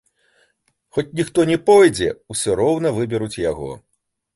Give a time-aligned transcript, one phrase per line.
[0.97, 3.71] Хоць ніхто не пойдзе, усё роўна выберуць яго.